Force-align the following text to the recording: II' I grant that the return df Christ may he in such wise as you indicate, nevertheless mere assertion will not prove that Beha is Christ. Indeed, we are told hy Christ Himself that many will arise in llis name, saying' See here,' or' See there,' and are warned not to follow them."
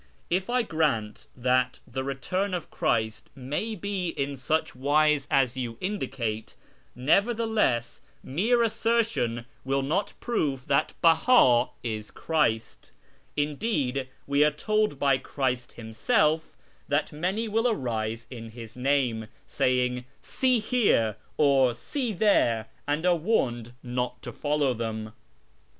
II' 0.31 0.41
I 0.49 0.63
grant 0.63 1.27
that 1.35 1.77
the 1.85 2.03
return 2.03 2.53
df 2.53 2.71
Christ 2.71 3.29
may 3.35 3.75
he 3.75 4.09
in 4.09 4.35
such 4.35 4.75
wise 4.75 5.27
as 5.29 5.55
you 5.55 5.77
indicate, 5.79 6.55
nevertheless 6.95 8.01
mere 8.23 8.63
assertion 8.63 9.45
will 9.63 9.83
not 9.83 10.13
prove 10.19 10.65
that 10.65 10.93
Beha 11.03 11.69
is 11.83 12.09
Christ. 12.09 12.89
Indeed, 13.37 14.07
we 14.25 14.43
are 14.43 14.49
told 14.49 14.99
hy 14.99 15.19
Christ 15.19 15.73
Himself 15.73 16.57
that 16.87 17.11
many 17.11 17.47
will 17.47 17.67
arise 17.67 18.25
in 18.31 18.53
llis 18.55 18.75
name, 18.75 19.27
saying' 19.45 20.05
See 20.39 20.57
here,' 20.57 21.15
or' 21.37 21.75
See 21.75 22.11
there,' 22.11 22.67
and 22.87 23.05
are 23.05 23.15
warned 23.15 23.73
not 23.83 24.19
to 24.23 24.33
follow 24.33 24.73
them." 24.73 25.13